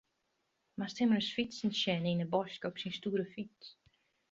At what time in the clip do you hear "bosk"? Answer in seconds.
2.33-2.61